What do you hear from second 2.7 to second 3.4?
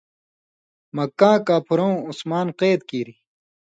کیریۡ